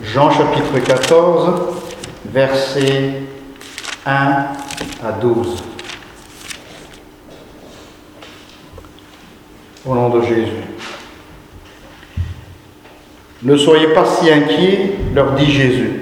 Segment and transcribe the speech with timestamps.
[0.00, 1.50] Jean chapitre 14,
[2.26, 3.14] versets
[4.06, 5.64] 1 à 12.
[9.84, 10.52] Au nom de Jésus.
[13.42, 16.00] Ne soyez pas si inquiets, leur dit Jésus.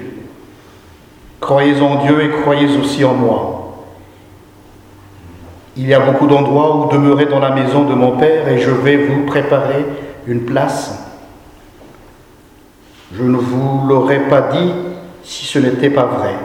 [1.39, 3.83] Croyez en Dieu et croyez aussi en moi.
[5.75, 8.69] Il y a beaucoup d'endroits où demeurer dans la maison de mon Père et je
[8.69, 9.85] vais vous préparer
[10.27, 11.06] une place.
[13.13, 14.73] Je ne vous l'aurais pas dit
[15.23, 16.35] si ce n'était pas vrai.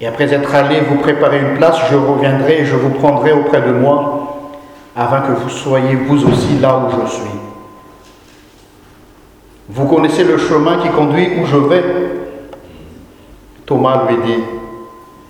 [0.00, 3.62] Et après être allé vous préparer une place, je reviendrai et je vous prendrai auprès
[3.62, 4.50] de moi,
[4.96, 7.22] afin que vous soyez vous aussi là où je suis.
[9.68, 11.84] Vous connaissez le chemin qui conduit où je vais?
[13.64, 14.42] Thomas lui dit,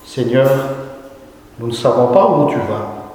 [0.04, 0.48] Seigneur,
[1.60, 3.10] nous ne savons pas où tu vas.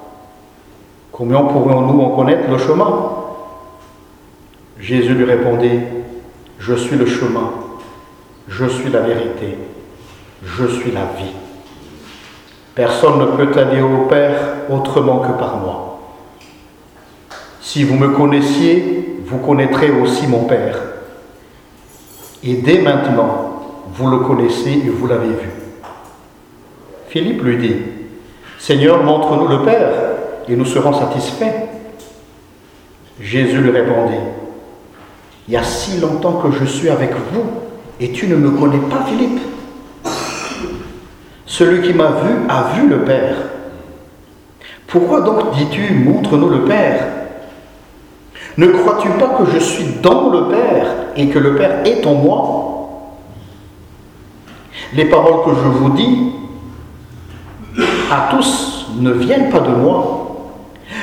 [1.10, 3.10] Combien pourrions-nous en connaître le chemin?
[4.80, 5.80] Jésus lui répondit,
[6.58, 7.52] Je suis le chemin,
[8.48, 9.58] je suis la vérité,
[10.44, 11.32] je suis la vie.
[12.74, 14.38] Personne ne peut aller au Père
[14.70, 16.00] autrement que par moi.
[17.60, 20.78] Si vous me connaissiez, vous connaîtrez aussi mon Père.
[22.44, 25.50] Et dès maintenant, vous le connaissez et vous l'avez vu.
[27.08, 27.76] Philippe lui dit,
[28.58, 29.90] Seigneur, montre-nous le Père,
[30.48, 31.66] et nous serons satisfaits.
[33.20, 34.20] Jésus lui répondit,
[35.48, 37.44] Il y a si longtemps que je suis avec vous,
[37.98, 39.40] et tu ne me connais pas, Philippe.
[41.46, 43.34] Celui qui m'a vu a vu le Père.
[44.86, 47.06] Pourquoi donc dis-tu, montre-nous le Père?
[48.58, 52.14] Ne crois-tu pas que je suis dans le Père et que le Père est en
[52.14, 52.64] moi?
[54.92, 56.32] Les paroles que je vous dis
[58.12, 60.26] à tous ne viennent pas de moi.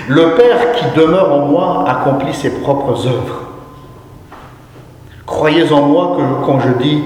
[0.08, 3.45] Le Père qui demeure en moi accomplit ses propres œuvres.
[5.26, 7.04] Croyez en moi que quand je dis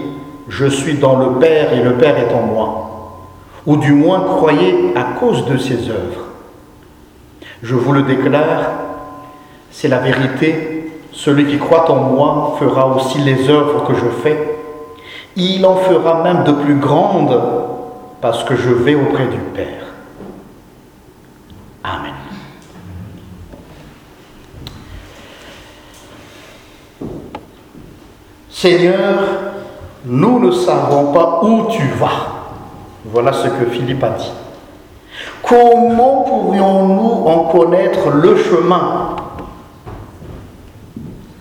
[0.49, 3.19] je suis dans le Père et le Père est en moi,
[3.65, 6.25] ou du moins croyez à cause de ses œuvres.
[7.61, 8.71] Je vous le déclare,
[9.69, 14.57] c'est la vérité, celui qui croit en moi fera aussi les œuvres que je fais.
[15.35, 17.39] Il en fera même de plus grandes
[18.21, 19.93] parce que je vais auprès du Père.
[21.83, 22.13] Amen.
[28.59, 29.21] Seigneur,
[30.03, 32.27] nous ne savons pas où tu vas.
[33.05, 34.33] Voilà ce que Philippe a dit.
[35.41, 39.15] Comment pourrions-nous en connaître le chemin?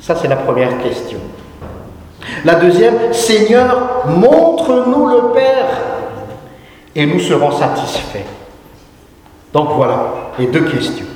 [0.01, 1.19] Ça, c'est la première question.
[2.45, 5.81] La deuxième, Seigneur, montre-nous le Père
[6.95, 8.27] et nous serons satisfaits.
[9.53, 11.07] Donc voilà les deux questions.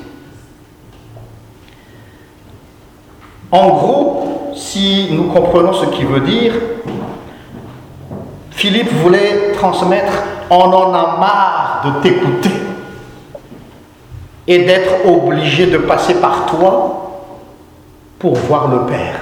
[3.53, 6.53] En gros, si nous comprenons ce qu'il veut dire,
[8.51, 10.13] Philippe voulait transmettre
[10.51, 12.51] on en a marre de t'écouter
[14.47, 17.29] et d'être obligé de passer par toi
[18.19, 19.21] pour voir le Père.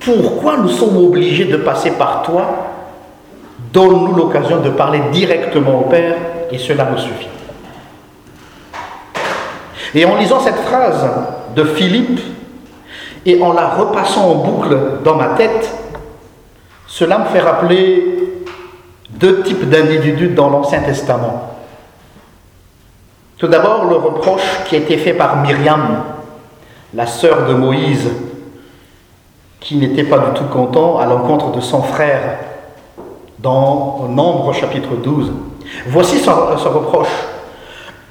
[0.00, 2.44] Pourquoi nous sommes obligés de passer par toi?
[3.72, 6.16] Donne-nous l'occasion de parler directement au Père
[6.50, 7.28] et cela nous suffit.
[9.94, 11.08] Et en lisant cette phrase
[11.54, 12.20] de Philippe
[13.28, 14.74] et en la repassant en boucle
[15.04, 15.70] dans ma tête,
[16.86, 18.42] cela me fait rappeler
[19.10, 21.54] deux types d'individus dans l'Ancien Testament.
[23.36, 26.04] Tout d'abord, le reproche qui a été fait par Myriam,
[26.94, 28.10] la sœur de Moïse,
[29.60, 32.38] qui n'était pas du tout content à l'encontre de son frère
[33.40, 35.32] dans Nombre chapitre 12.
[35.88, 37.08] Voici son, reproche.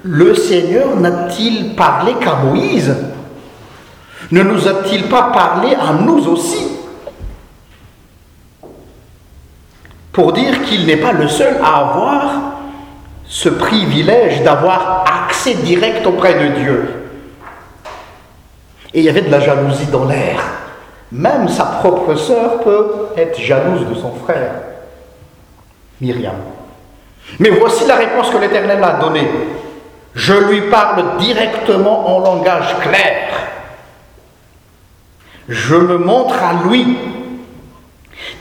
[0.04, 2.96] Le Seigneur n'a-t-il parlé qu'à Moïse
[4.32, 6.68] Ne nous a-t-il pas parlé à nous aussi
[10.12, 12.24] pour dire qu'il n'est pas le seul à avoir
[13.26, 16.94] ce privilège d'avoir accès direct auprès de Dieu?
[18.94, 20.42] Et il y avait de la jalousie dans l'air.
[21.12, 24.52] Même sa propre sœur peut être jalouse de son frère,
[26.02, 26.36] Myriam.
[27.40, 29.30] Mais voici la réponse que l'Éternel a donnée.
[30.16, 33.30] Je lui parle directement en langage clair.
[35.50, 36.98] Je me montre à lui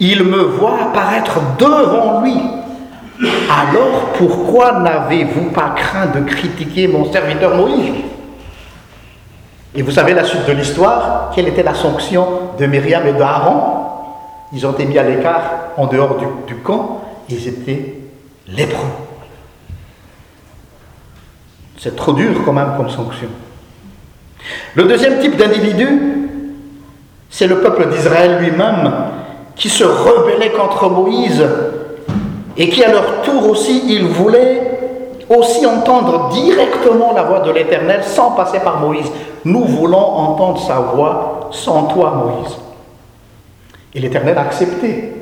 [0.01, 2.37] il me voit apparaître devant lui.
[3.51, 7.95] Alors pourquoi n'avez-vous pas craint de critiquer mon serviteur Moïse?
[9.75, 11.33] Et vous savez la suite de l'histoire?
[11.35, 12.27] Quelle était la sanction
[12.59, 13.63] de Myriam et d'Aaron
[14.53, 15.43] Ils ont été mis à l'écart
[15.77, 17.03] en dehors du, du camp.
[17.29, 17.95] Ils étaient
[18.49, 18.89] lépreux.
[21.79, 23.29] C'est trop dur quand même comme sanction.
[24.75, 26.26] Le deuxième type d'individu,
[27.37, 28.91] c'est le peuple d'Israël lui-même
[29.57, 31.47] qui se rebellaient contre Moïse
[32.57, 38.03] et qui à leur tour aussi, ils voulaient aussi entendre directement la voix de l'Éternel
[38.05, 39.13] sans passer par Moïse.
[39.45, 42.57] Nous voulons entendre sa voix sans toi, Moïse.
[43.95, 45.13] Et l'Éternel a accepté.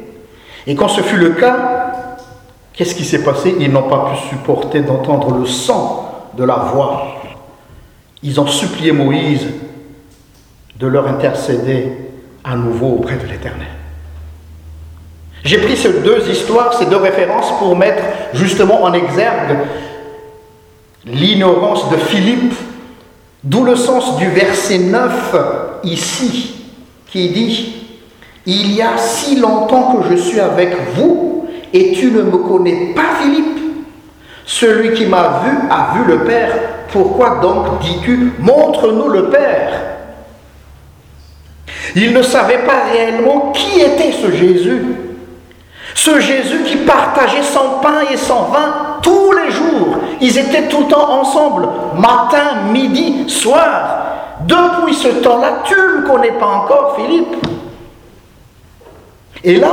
[0.69, 1.57] Et quand ce fut le cas,
[2.75, 3.57] qu'est-ce qui s'est passé?
[3.59, 7.07] Ils n'ont pas pu supporter d'entendre le sang de la voix.
[8.23, 9.49] Ils ont supplié Moïse
[10.79, 11.93] de leur intercéder
[12.43, 13.69] à nouveau auprès de l'Éternel.
[15.45, 19.59] J'ai pris ces deux histoires, ces deux références pour mettre justement en exergue
[21.07, 22.55] l'ignorance de Philippe,
[23.43, 25.37] d'où le sens du verset 9
[25.85, 26.65] ici,
[27.07, 27.75] qui dit,
[28.47, 32.95] Il y a si longtemps que je suis avec vous, et tu ne me connais
[32.95, 33.59] pas, Philippe.
[34.47, 36.53] Celui qui m'a vu a vu le Père.
[36.91, 39.94] Pourquoi donc dis-tu, montre-nous le Père?
[41.95, 44.85] Il ne savait pas réellement qui était ce Jésus.
[45.95, 49.99] Ce Jésus qui partageait son pain et son vin tous les jours.
[50.21, 54.07] Ils étaient tout le temps ensemble, matin, midi, soir.
[54.41, 57.37] Depuis ce temps-là, tu ne connais pas encore, Philippe.
[59.45, 59.73] Et là,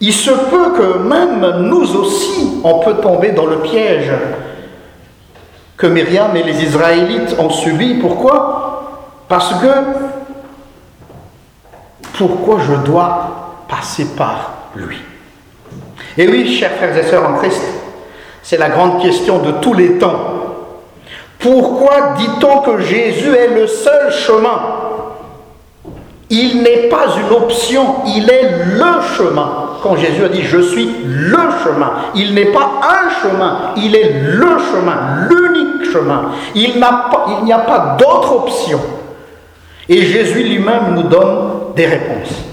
[0.00, 4.12] il se peut que même nous aussi, on peut tomber dans le piège
[5.76, 7.94] que Myriam et les Israélites ont subi.
[7.94, 9.08] Pourquoi?
[9.28, 9.66] Parce que
[12.18, 14.98] pourquoi je dois passer par lui
[16.18, 17.62] Et oui, chers frères et sœurs en Christ,
[18.42, 20.34] c'est la grande question de tous les temps.
[21.38, 24.60] Pourquoi dit-on que Jésus est le seul chemin?
[26.30, 29.76] Il n'est pas une option, il est le chemin.
[29.82, 34.12] Quand Jésus a dit je suis le chemin, il n'est pas un chemin, il est
[34.24, 36.32] le chemin, l'unique chemin.
[36.54, 36.74] Il
[37.44, 38.80] n'y a pas d'autre option.
[39.88, 42.44] Et Jésus lui-même nous donne réponses.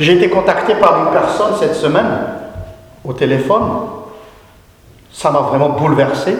[0.00, 2.10] J'ai été contacté par une personne cette semaine
[3.04, 3.62] au téléphone
[5.18, 6.36] ça m'a vraiment bouleversé.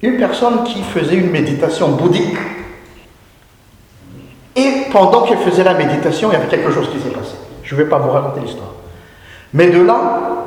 [0.00, 2.38] Une personne qui faisait une méditation bouddhique.
[4.56, 7.34] Et pendant qu'elle faisait la méditation, il y avait quelque chose qui s'est passé.
[7.62, 8.72] Je ne vais pas vous raconter l'histoire.
[9.52, 10.46] Mais de là,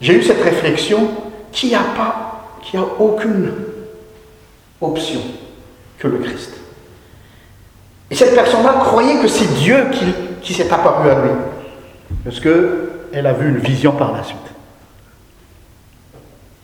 [0.00, 1.08] j'ai eu cette réflexion
[1.50, 3.52] qu'il n'y a pas, qu'il n'y a aucune
[4.80, 5.20] option
[5.98, 6.52] que le Christ.
[8.10, 9.76] Et cette personne-là croyait que c'est Dieu
[10.42, 11.30] qui, s'est apparu à lui.
[12.24, 14.38] Parce qu'elle a vu une vision par la suite.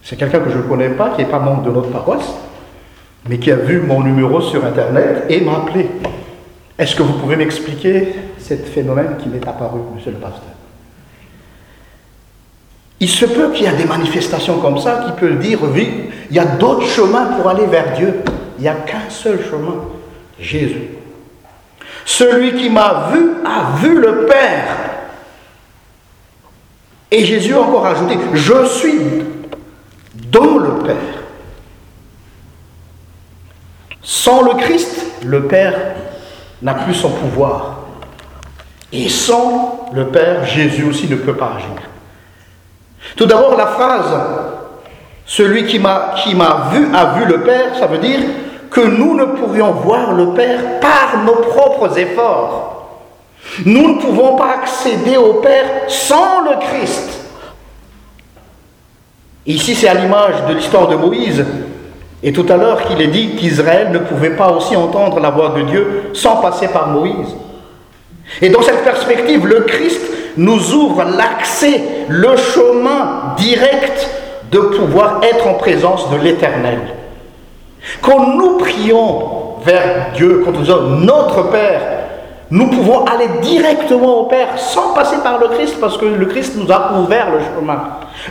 [0.03, 2.33] C'est quelqu'un que je ne connais pas, qui n'est pas membre de notre paroisse,
[3.29, 5.89] mais qui a vu mon numéro sur Internet et m'a appelé.
[6.79, 10.43] Est-ce que vous pouvez m'expliquer ce phénomène qui m'est apparu, monsieur le pasteur?
[12.99, 16.37] Il se peut qu'il y ait des manifestations comme ça qui peuvent dire, oui, il
[16.37, 18.23] y a d'autres chemins pour aller vers Dieu.
[18.59, 19.75] Il n'y a qu'un seul chemin,
[20.39, 21.02] Jésus.
[22.05, 24.77] Celui qui m'a vu a vu le Père.
[27.11, 28.99] Et Jésus a encore ajouté, je suis
[30.31, 30.97] dans le Père.
[34.03, 35.75] Sans le Christ, le Père
[36.63, 37.81] n'a plus son pouvoir.
[38.93, 41.83] Et sans le Père, Jésus aussi ne peut pas agir.
[43.17, 44.15] Tout d'abord, la phrase
[45.27, 46.15] Celui qui m'a,
[46.73, 48.21] vu a vu le Père, ça veut dire
[48.73, 52.89] que nous ne pourrions voir le Père par nos propres efforts.
[53.67, 57.21] Nous ne pouvons pas accéder au Père sans le Christ.
[59.47, 61.45] Ici, c'est à l'image de l'histoire de Moïse.
[62.23, 65.51] Et tout à l'heure qu'il est dit qu'Israël ne pouvait pas aussi entendre la voix
[65.51, 67.35] de Dieu sans passer par Moïse.
[68.41, 70.01] Et dans cette perspective, le Christ
[70.37, 74.09] nous ouvre l'accès, le chemin direct
[74.51, 76.79] de pouvoir être en présence de l'Éternel.
[78.01, 81.81] Quand nous prions vers Dieu, quand nous disons notre Père,
[82.51, 86.55] nous pouvons aller directement au Père sans passer par le Christ parce que le Christ
[86.57, 87.83] nous a ouvert le chemin.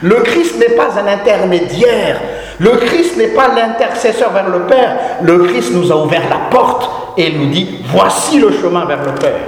[0.01, 2.21] Le Christ n'est pas un intermédiaire.
[2.59, 4.95] Le Christ n'est pas l'intercesseur vers le Père.
[5.23, 9.15] Le Christ nous a ouvert la porte et nous dit, voici le chemin vers le
[9.15, 9.41] Père.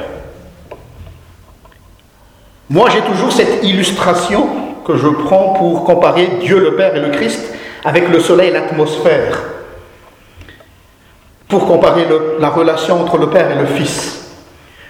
[2.69, 4.47] Moi, j'ai toujours cette illustration
[4.83, 7.53] que je prends pour comparer Dieu le Père et le Christ
[7.85, 9.37] avec le soleil et l'atmosphère.
[11.53, 12.07] Pour comparer
[12.39, 14.23] la relation entre le Père et le Fils.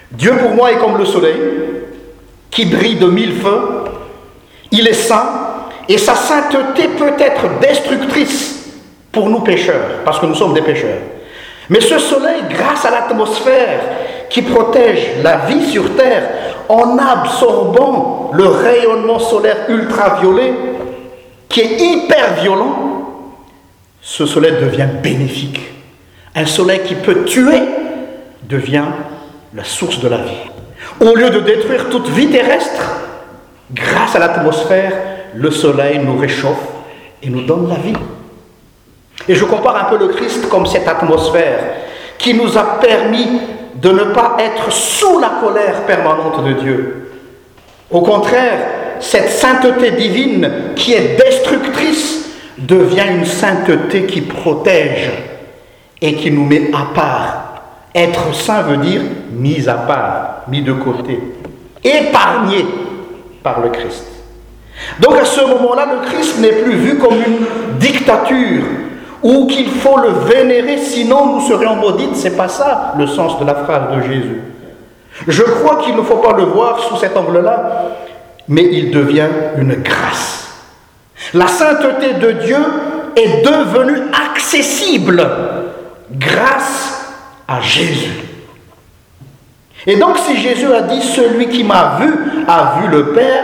[0.09, 1.35] Dieu pour moi est comme le soleil
[2.49, 3.83] qui brille de mille feux.
[4.71, 5.25] Il est saint
[5.89, 8.69] et sa sainteté peut être destructrice
[9.11, 10.99] pour nous pécheurs, parce que nous sommes des pécheurs.
[11.67, 13.81] Mais ce soleil, grâce à l'atmosphère
[14.29, 16.29] qui protège la vie sur Terre,
[16.69, 20.53] en absorbant le rayonnement solaire ultraviolet,
[21.49, 23.01] qui est hyper violent,
[24.01, 25.72] ce soleil devient bénéfique.
[26.35, 27.61] Un soleil qui peut tuer
[28.49, 28.85] devient
[29.53, 30.49] la source de la vie.
[30.99, 32.97] Au lieu de détruire toute vie terrestre,
[33.71, 34.93] grâce à l'atmosphère,
[35.35, 36.57] le soleil nous réchauffe
[37.21, 37.93] et nous donne la vie.
[39.27, 41.59] Et je compare un peu le Christ comme cette atmosphère
[42.17, 43.41] qui nous a permis
[43.75, 47.11] de ne pas être sous la colère permanente de Dieu.
[47.91, 48.59] Au contraire,
[48.99, 52.25] cette sainteté divine qui est destructrice
[52.57, 55.11] devient une sainteté qui protège
[56.03, 57.61] et qui nous met à part.
[57.95, 61.17] Être saint veut dire mis à part, mis de côté,
[61.81, 62.65] épargné
[63.41, 64.05] par le Christ.
[64.99, 68.63] Donc à ce moment-là, le Christ n'est plus vu comme une dictature
[69.21, 72.15] ou qu'il faut le vénérer, sinon nous serions maudites.
[72.15, 74.41] C'est pas ça le sens de la phrase de Jésus.
[75.27, 77.85] Je crois qu'il ne faut pas le voir sous cet angle-là,
[78.49, 80.49] mais il devient une grâce.
[81.33, 82.57] La sainteté de Dieu
[83.15, 84.01] est devenue
[84.33, 85.25] accessible
[86.13, 87.15] grâce
[87.47, 88.23] à Jésus.
[89.85, 92.13] Et donc si Jésus a dit, celui qui m'a vu
[92.47, 93.43] a vu le Père,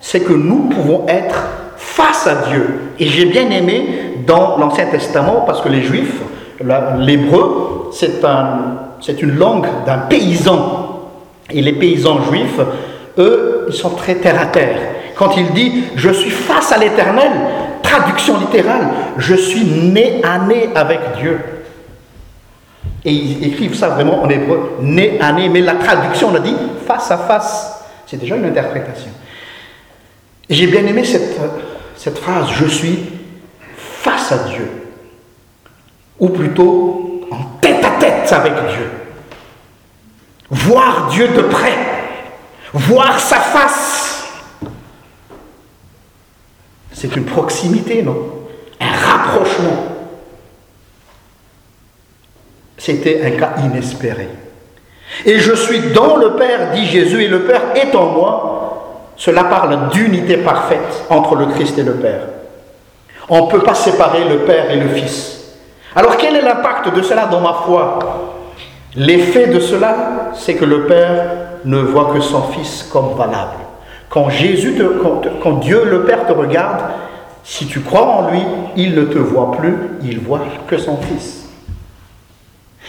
[0.00, 1.44] c'est que nous pouvons être
[1.76, 2.80] face à Dieu.
[2.98, 6.20] Et j'ai bien aimé dans l'Ancien Testament, parce que les Juifs,
[6.98, 8.58] l'hébreu, c'est un,
[9.20, 10.86] une langue d'un paysan.
[11.52, 12.60] Et les paysans juifs,
[13.18, 14.78] eux, ils sont très terre à terre.
[15.16, 17.32] Quand il dit Je suis face à l'éternel,
[17.82, 21.40] traduction littérale, je suis né à nez avec Dieu.
[23.04, 26.40] Et ils écrivent ça vraiment en hébreu, né à nez, mais la traduction, on a
[26.40, 26.54] dit
[26.86, 27.82] face à face.
[28.06, 29.10] C'est déjà une interprétation.
[30.48, 31.38] J'ai bien aimé cette,
[31.96, 32.98] cette phrase, je suis
[33.76, 34.68] face à Dieu,
[36.18, 38.90] ou plutôt en tête à tête avec Dieu.
[40.50, 41.74] Voir Dieu de près,
[42.72, 44.26] voir sa face.
[46.92, 48.16] C'est une proximité, non?
[48.80, 49.89] Un rapprochement.
[52.80, 54.26] C'était un cas inespéré.
[55.26, 59.12] Et je suis dans le Père, dit Jésus, et le Père est en moi.
[59.18, 62.22] Cela parle d'unité parfaite entre le Christ et le Père.
[63.28, 65.58] On ne peut pas séparer le Père et le Fils.
[65.94, 67.98] Alors quel est l'impact de cela dans ma foi?
[68.96, 71.26] L'effet de cela, c'est que le Père
[71.66, 73.58] ne voit que son Fils comme valable.
[74.08, 74.80] Quand, Jésus
[75.42, 76.80] quand Dieu le Père te regarde,
[77.44, 78.40] si tu crois en lui,
[78.76, 81.49] il ne te voit plus, il voit que son Fils.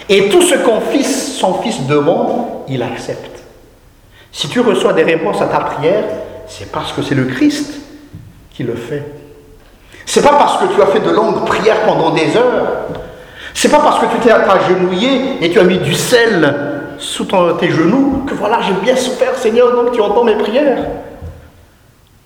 [0.09, 3.43] Et tout ce qu'on fils, son fils demande, il accepte.
[4.31, 6.03] Si tu reçois des réponses à ta prière,
[6.47, 7.73] c'est parce que c'est le Christ
[8.51, 9.05] qui le fait.
[10.05, 12.87] C'est pas parce que tu as fait de longues prières pendant des heures.
[13.53, 16.55] C'est pas parce que tu t'es agenouillé et tu as mis du sel
[16.97, 17.25] sous
[17.59, 20.85] tes genoux que voilà, j'ai bien souffert, Seigneur, donc tu entends mes prières.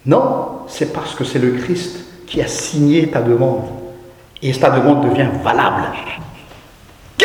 [0.05, 3.63] Non, c'est parce que c'est le Christ qui a signé ta demande.
[4.41, 5.83] Et ta demande devient valable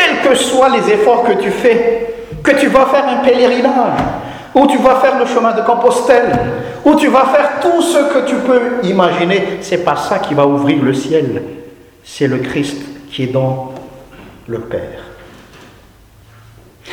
[0.00, 4.00] quels que soient les efforts que tu fais, que tu vas faire un pèlerinage,
[4.54, 6.30] ou tu vas faire le chemin de Compostelle,
[6.84, 10.46] ou tu vas faire tout ce que tu peux imaginer, c'est pas ça qui va
[10.46, 11.42] ouvrir le ciel.
[12.02, 12.76] C'est le Christ
[13.10, 13.72] qui est dans
[14.46, 15.04] le Père.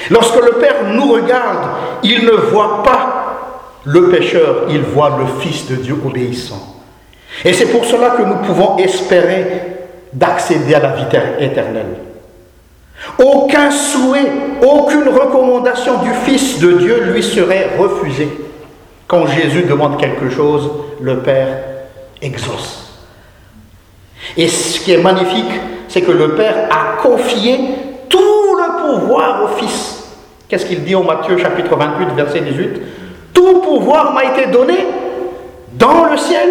[0.10, 1.70] Lorsque le Père nous regarde,
[2.04, 6.76] il ne voit pas le pécheur, il voit le Fils de Dieu obéissant.
[7.46, 9.62] Et c'est pour cela que nous pouvons espérer
[10.14, 11.06] d'accéder à la vie
[11.40, 11.96] éternelle.
[13.20, 18.30] Aucun souhait, aucune recommandation du Fils de Dieu lui serait refusée.
[19.08, 20.70] Quand Jésus demande quelque chose,
[21.02, 21.48] le Père
[22.22, 23.02] exauce.
[24.36, 25.52] Et ce qui est magnifique,
[25.88, 27.60] c'est que le Père a confié
[28.10, 30.04] tout le pouvoir au Fils.
[30.48, 32.82] Qu'est-ce qu'il dit au Matthieu chapitre 28, verset 18
[33.34, 34.76] Tout pouvoir m'a été donné
[35.74, 36.50] dans le ciel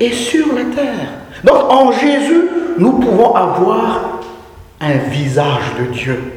[0.00, 1.08] et sur la terre.
[1.44, 4.15] Donc en Jésus, nous pouvons avoir
[4.80, 6.32] un visage de Dieu.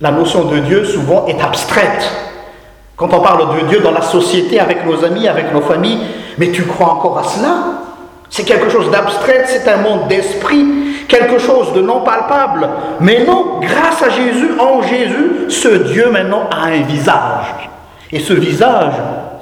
[0.00, 2.10] La notion de Dieu souvent est abstraite.
[2.96, 6.00] Quand on parle de Dieu dans la société, avec nos amis, avec nos familles,
[6.38, 7.54] mais tu crois encore à cela?
[8.30, 10.66] C'est quelque chose d'abstrait, c'est un monde d'esprit,
[11.08, 12.68] quelque chose de non palpable.
[13.00, 17.68] Mais non, grâce à Jésus, en Jésus, ce Dieu maintenant a un visage.
[18.12, 18.94] Et ce visage,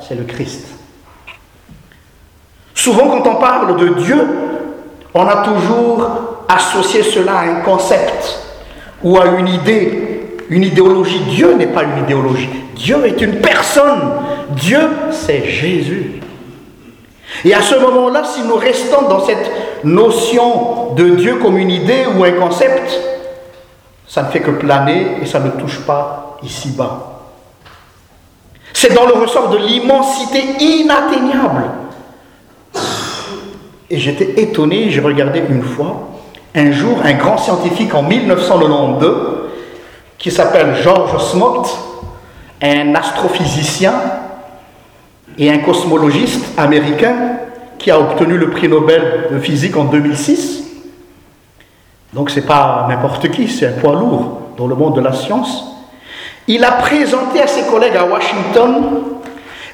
[0.07, 0.67] c'est le Christ.
[2.75, 4.29] Souvent quand on parle de Dieu,
[5.15, 8.41] on a toujours associer cela à un concept
[9.03, 11.21] ou à une idée, une idéologie.
[11.31, 12.49] Dieu n'est pas une idéologie.
[12.75, 14.13] Dieu est une personne.
[14.51, 16.21] Dieu, c'est Jésus.
[17.45, 19.51] Et à ce moment-là, si nous restons dans cette
[19.85, 22.91] notion de Dieu comme une idée ou un concept,
[24.07, 27.17] ça ne fait que planer et ça ne touche pas ici-bas.
[28.73, 31.65] C'est dans le ressort de l'immensité inatteignable.
[33.89, 36.09] Et j'étais étonné, j'ai regardé une fois,
[36.57, 39.15] un jour, un grand scientifique en 1992,
[40.17, 41.69] qui s'appelle George Smoot,
[42.63, 43.93] un astrophysicien
[45.39, 47.15] et un cosmologiste américain
[47.79, 50.65] qui a obtenu le prix Nobel de physique en 2006.
[52.15, 55.13] Donc ce n'est pas n'importe qui, c'est un poids lourd dans le monde de la
[55.13, 55.65] science.
[56.49, 59.03] Il a présenté à ses collègues à Washington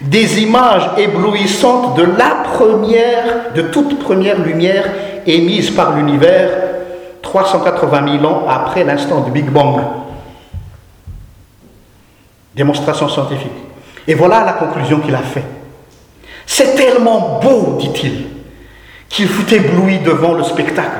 [0.01, 4.85] des images éblouissantes de la première, de toute première lumière
[5.25, 6.72] émise par l'univers
[7.33, 9.81] 380 000 ans après l'instant du Big Bang.
[12.55, 13.51] Démonstration scientifique.
[14.07, 15.47] Et voilà la conclusion qu'il a faite.
[16.45, 18.27] C'est tellement beau, dit-il,
[19.09, 20.99] qu'il fut ébloui devant le spectacle.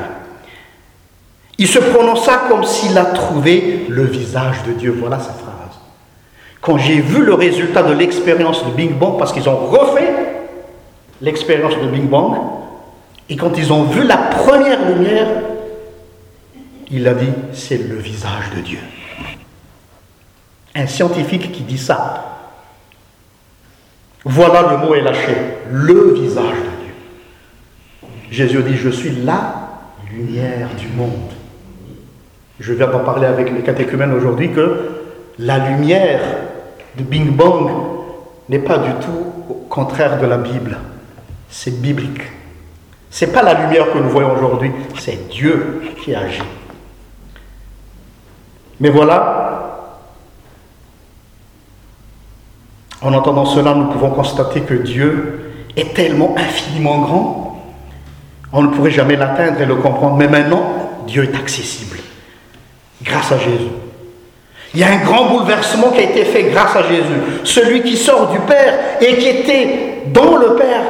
[1.59, 4.97] Il se prononça comme s'il a trouvé le visage de Dieu.
[4.99, 5.53] Voilà sa phrase.
[6.63, 10.15] Quand j'ai vu le résultat de l'expérience de Big Bang, parce qu'ils ont refait
[11.21, 12.37] l'expérience de Big Bang,
[13.29, 15.27] et quand ils ont vu la première lumière,
[16.93, 18.79] il a dit, c'est le visage de Dieu.
[20.75, 22.51] Un scientifique qui dit ça,
[24.25, 25.35] voilà le mot est lâché,
[25.71, 28.11] le visage de Dieu.
[28.31, 29.71] Jésus dit, je suis la
[30.13, 31.31] lumière du monde.
[32.61, 34.91] Je viens d'en parler avec les catéchumènes aujourd'hui que
[35.39, 36.21] la lumière
[36.97, 37.71] de Bing Bang
[38.51, 40.77] n'est pas du tout au contraire de la Bible.
[41.49, 42.23] C'est biblique.
[43.11, 46.43] Ce n'est pas la lumière que nous voyons aujourd'hui, c'est Dieu qui agit.
[48.83, 49.43] Mais voilà,
[53.03, 55.41] En entendant cela, nous pouvons constater que Dieu
[55.77, 57.65] est tellement infiniment grand,
[58.53, 60.17] on ne pourrait jamais l'atteindre et le comprendre.
[60.17, 60.63] Mais maintenant,
[61.07, 61.99] Dieu est accessible
[63.03, 63.73] grâce à Jésus.
[64.75, 67.43] Il y a un grand bouleversement qui a été fait grâce à Jésus.
[67.45, 70.85] Celui qui sort du Père et qui était dans le Père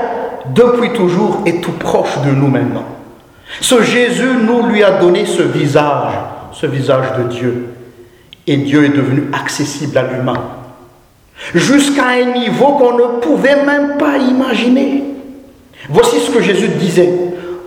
[0.55, 2.85] depuis toujours est tout proche de nous maintenant.
[3.61, 6.13] Ce Jésus nous lui a donné ce visage,
[6.53, 7.69] ce visage de Dieu.
[8.47, 10.63] Et Dieu est devenu accessible à l'humain
[11.55, 15.05] jusqu'à un niveau qu'on ne pouvait même pas imaginer.
[15.89, 17.11] Voici ce que Jésus disait.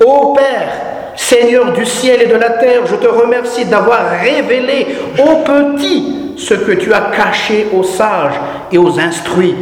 [0.06, 0.72] Ô Père,
[1.16, 6.54] Seigneur du ciel et de la terre, je te remercie d'avoir révélé aux petits ce
[6.54, 8.40] que tu as caché aux sages
[8.72, 9.56] et aux instruits.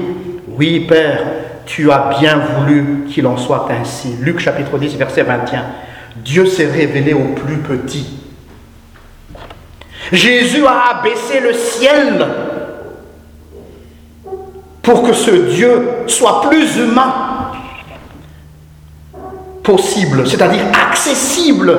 [0.48, 1.24] Oui, Père,
[1.66, 4.16] tu as bien voulu qu'il en soit ainsi.
[4.22, 5.66] Luc chapitre 10, verset 21.
[6.18, 8.23] Dieu s'est révélé aux plus petits.
[10.14, 12.26] Jésus a abaissé le ciel
[14.84, 17.14] pour que ce Dieu soit plus humain
[19.64, 21.76] possible, c'est-à-dire accessible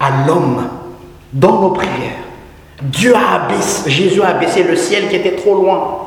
[0.00, 0.68] à l'homme
[1.32, 2.24] dans nos prières.
[2.82, 6.00] Dieu a abaissé, Jésus a abaissé le ciel qui était trop loin.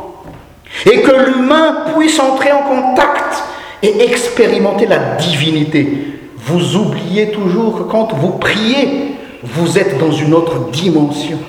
[0.85, 3.41] Et que l'humain puisse entrer en contact
[3.81, 6.19] et expérimenter la divinité.
[6.35, 11.39] Vous oubliez toujours que quand vous priez, vous êtes dans une autre dimension.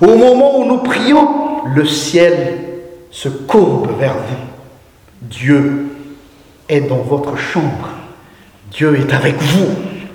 [0.00, 1.28] Au moment où nous prions,
[1.74, 2.58] le ciel
[3.10, 4.46] se courbe vers vous.
[5.22, 5.86] Dieu
[6.68, 7.88] est dans votre chambre.
[8.70, 9.66] Dieu est avec vous.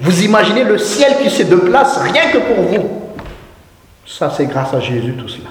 [0.01, 2.89] Vous imaginez le ciel qui se déplace rien que pour vous.
[4.05, 5.49] Ça, c'est grâce à Jésus tout cela.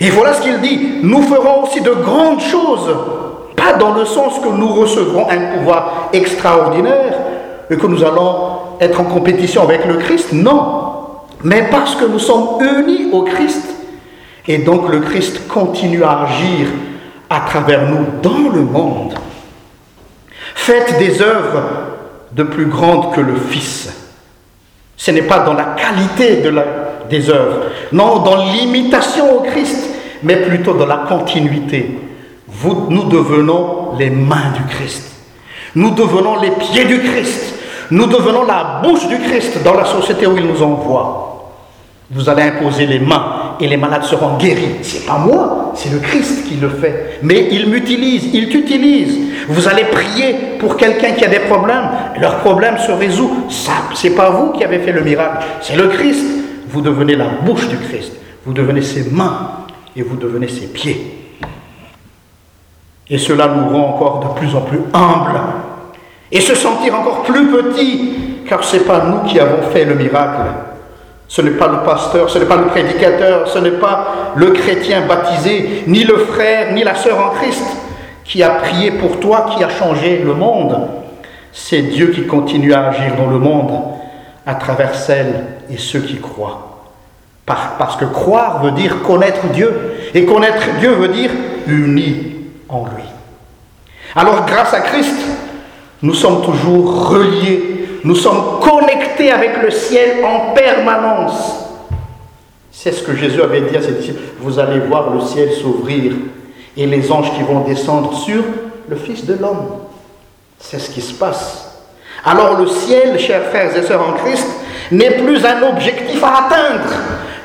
[0.00, 0.98] Et voilà ce qu'il dit.
[1.02, 2.96] Nous ferons aussi de grandes choses.
[3.56, 7.14] Pas dans le sens que nous recevrons un pouvoir extraordinaire
[7.68, 10.32] et que nous allons être en compétition avec le Christ.
[10.32, 10.86] Non.
[11.44, 13.66] Mais parce que nous sommes unis au Christ
[14.48, 16.66] et donc le Christ continue à agir
[17.28, 19.14] à travers nous dans le monde.
[20.54, 21.62] Faites des œuvres
[22.32, 23.92] de plus grandes que le Fils.
[24.96, 26.42] Ce n'est pas dans la qualité
[27.08, 29.88] des œuvres, non dans l'imitation au Christ,
[30.22, 31.98] mais plutôt dans la continuité.
[32.88, 35.04] Nous devenons les mains du Christ.
[35.74, 37.49] Nous devenons les pieds du Christ.
[37.90, 41.26] Nous devenons la bouche du Christ dans la société où il nous envoie.
[42.12, 44.78] Vous allez imposer les mains et les malades seront guéris.
[44.82, 47.18] C'est pas moi, c'est le Christ qui le fait.
[47.22, 49.16] Mais il m'utilise, il t'utilise.
[49.48, 51.88] Vous allez prier pour quelqu'un qui a des problèmes,
[52.20, 53.46] leur problème se résout.
[53.48, 56.24] Ça, c'est pas vous qui avez fait le miracle, c'est le Christ.
[56.68, 58.12] Vous devenez la bouche du Christ,
[58.44, 59.50] vous devenez ses mains
[59.96, 61.16] et vous devenez ses pieds.
[63.08, 65.40] Et cela nous rend encore de plus en plus humbles
[66.32, 68.14] et se sentir encore plus petits,
[68.48, 70.42] car ce n'est pas nous qui avons fait le miracle,
[71.28, 75.02] ce n'est pas le pasteur, ce n'est pas le prédicateur, ce n'est pas le chrétien
[75.06, 77.64] baptisé, ni le frère, ni la sœur en Christ
[78.30, 80.88] qui a prié pour toi, qui a changé le monde.
[81.52, 83.72] C'est Dieu qui continue à agir dans le monde
[84.46, 86.86] à travers celles et ceux qui croient.
[87.44, 89.72] Parce que croire veut dire connaître Dieu.
[90.14, 91.30] Et connaître Dieu veut dire
[91.66, 92.36] uni
[92.68, 93.02] en lui.
[94.14, 95.16] Alors grâce à Christ,
[96.02, 101.66] nous sommes toujours reliés nous sommes connectés avec le ciel en permanence.
[102.72, 104.22] C'est ce que Jésus avait dit à ses disciples.
[104.40, 106.12] Vous allez voir le ciel s'ouvrir
[106.76, 108.42] et les anges qui vont descendre sur
[108.88, 109.66] le Fils de l'homme.
[110.58, 111.82] C'est ce qui se passe.
[112.24, 114.46] Alors le ciel, chers frères et sœurs en Christ,
[114.90, 116.90] n'est plus un objectif à atteindre.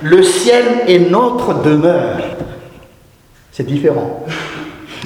[0.02, 2.20] Le ciel est notre demeure.
[3.52, 4.26] C'est différent.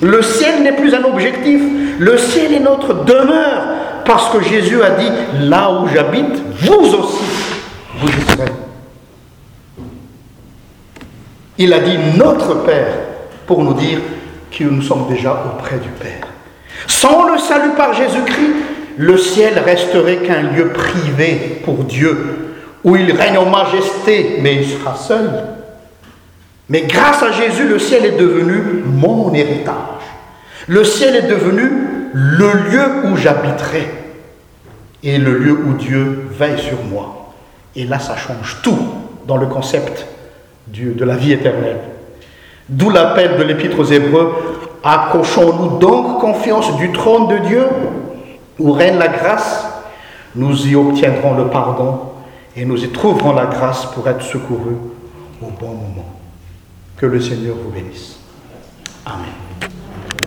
[0.01, 1.62] Le ciel n'est plus un objectif,
[1.99, 3.63] le ciel est notre demeure.
[4.05, 5.09] Parce que Jésus a dit,
[5.41, 7.23] là où j'habite, vous aussi,
[7.99, 8.51] vous y serez.
[11.59, 12.93] Il a dit notre Père
[13.45, 13.99] pour nous dire
[14.51, 16.27] que nous sommes déjà auprès du Père.
[16.88, 18.55] Sans le salut par Jésus-Christ,
[18.97, 24.65] le ciel resterait qu'un lieu privé pour Dieu, où il règne en majesté, mais il
[24.65, 25.29] sera seul.
[26.69, 29.73] Mais grâce à Jésus, le ciel est devenu mon héritage.
[30.67, 31.71] Le ciel est devenu
[32.13, 33.88] le lieu où j'habiterai
[35.03, 37.34] et le lieu où Dieu veille sur moi.
[37.75, 38.77] Et là, ça change tout
[39.25, 40.05] dans le concept
[40.67, 41.79] de la vie éternelle.
[42.67, 44.34] D'où l'appel de l'Épître aux Hébreux,
[44.84, 47.63] accrochons-nous donc confiance du trône de Dieu,
[48.60, 49.65] où règne la grâce,
[50.36, 52.01] nous y obtiendrons le pardon
[52.55, 54.77] et nous y trouverons la grâce pour être secourus
[55.41, 55.98] au bon moment.
[56.99, 58.17] Que le Seigneur vous bénisse.
[59.05, 59.78] Amen.